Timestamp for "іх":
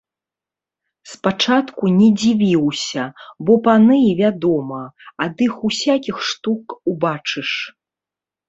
5.49-5.53